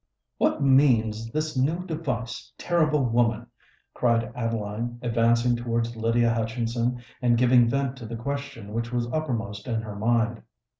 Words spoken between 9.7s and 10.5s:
her mind.